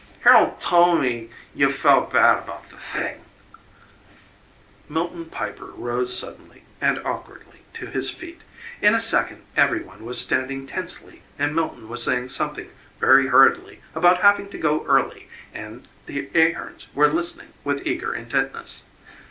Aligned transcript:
Harol' 0.25 0.57
tol' 0.59 0.97
me 0.97 1.29
you 1.53 1.71
felt 1.71 2.11
bad 2.11 2.39
about 2.39 2.67
the 2.71 2.77
thing" 2.77 3.21
Milton 4.89 5.25
Piper 5.25 5.67
rose 5.75 6.17
suddenly 6.17 6.63
and 6.81 6.97
awkwardly 7.05 7.59
to 7.73 7.85
his 7.85 8.09
feet. 8.09 8.41
In 8.81 8.95
a 8.95 8.99
second 8.99 9.43
every 9.55 9.83
one 9.83 10.03
was 10.03 10.19
standing 10.19 10.65
tensely 10.65 11.21
and 11.37 11.53
Milton 11.55 11.87
was 11.87 12.01
saying 12.01 12.29
something 12.29 12.71
very 12.99 13.27
hurriedly 13.27 13.79
about 13.93 14.21
having 14.21 14.49
to 14.49 14.57
go 14.57 14.83
early, 14.87 15.29
and 15.53 15.87
the 16.07 16.31
Ahearns 16.33 16.87
were 16.95 17.07
listening 17.07 17.53
with 17.63 17.85
eager 17.85 18.11
intentness. 18.11 18.85